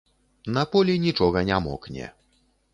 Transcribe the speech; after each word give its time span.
На 0.55 0.63
полі 0.71 0.95
нічога 1.05 1.45
не 1.53 1.61
мокне. 1.69 2.11